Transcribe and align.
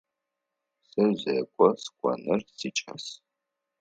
Сэ 0.89 1.03
зекӏо 1.21 1.67
сыкӏоныр 1.81 2.41
сикӏас. 2.57 3.05